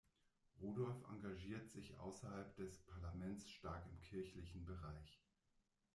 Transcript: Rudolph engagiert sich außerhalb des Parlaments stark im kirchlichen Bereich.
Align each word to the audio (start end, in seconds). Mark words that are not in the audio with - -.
Rudolph 0.59 1.03
engagiert 1.13 1.69
sich 1.69 1.95
außerhalb 1.99 2.55
des 2.55 2.79
Parlaments 2.87 3.47
stark 3.47 3.85
im 3.87 4.01
kirchlichen 4.01 4.65
Bereich. 4.65 5.21